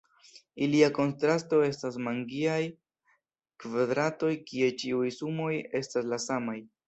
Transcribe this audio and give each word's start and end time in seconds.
Ilia 0.67 0.87
kontrasto 0.93 1.59
estas 1.65 1.99
magiaj 2.07 2.61
kvadratoj 3.65 4.33
kie 4.49 4.71
ĉiuj 4.85 5.11
sumoj 5.19 5.53
estas 5.83 6.11
la 6.15 6.23
samaj. 6.27 6.59